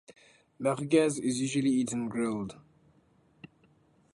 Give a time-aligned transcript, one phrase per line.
[0.59, 2.57] Merguez is usually eaten grilled.